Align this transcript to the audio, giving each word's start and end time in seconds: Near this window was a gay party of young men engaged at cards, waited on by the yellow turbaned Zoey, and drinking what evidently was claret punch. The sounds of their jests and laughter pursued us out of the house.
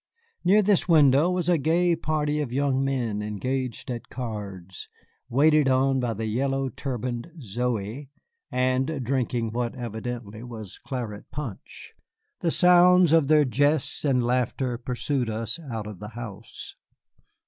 Near 0.43 0.63
this 0.63 0.89
window 0.89 1.29
was 1.29 1.47
a 1.47 1.59
gay 1.59 1.95
party 1.95 2.39
of 2.41 2.51
young 2.51 2.83
men 2.83 3.21
engaged 3.21 3.91
at 3.91 4.09
cards, 4.09 4.89
waited 5.29 5.69
on 5.69 5.99
by 5.99 6.15
the 6.15 6.25
yellow 6.25 6.69
turbaned 6.69 7.29
Zoey, 7.39 8.09
and 8.51 9.03
drinking 9.05 9.51
what 9.51 9.75
evidently 9.75 10.41
was 10.41 10.79
claret 10.79 11.29
punch. 11.29 11.93
The 12.39 12.49
sounds 12.49 13.11
of 13.11 13.27
their 13.27 13.45
jests 13.45 14.03
and 14.03 14.23
laughter 14.25 14.79
pursued 14.79 15.29
us 15.29 15.59
out 15.69 15.85
of 15.85 15.99
the 15.99 16.09
house. 16.17 16.75